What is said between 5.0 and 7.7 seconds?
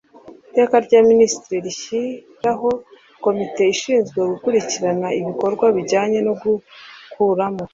ibikorwa bijyanye no gukuramo